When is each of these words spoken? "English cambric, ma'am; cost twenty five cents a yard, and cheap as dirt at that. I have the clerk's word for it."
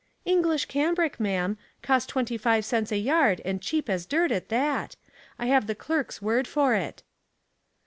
"English 0.39 0.65
cambric, 0.65 1.19
ma'am; 1.19 1.59
cost 1.83 2.09
twenty 2.09 2.35
five 2.35 2.65
cents 2.65 2.91
a 2.91 2.97
yard, 2.97 3.39
and 3.45 3.61
cheap 3.61 3.87
as 3.87 4.07
dirt 4.07 4.31
at 4.31 4.49
that. 4.49 4.95
I 5.37 5.45
have 5.45 5.67
the 5.67 5.75
clerk's 5.75 6.23
word 6.23 6.47
for 6.47 6.73
it." 6.73 7.03